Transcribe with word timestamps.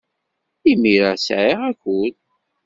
Imir-a, 0.71 1.13
sɛiɣ 1.25 1.59
akud. 1.69 2.15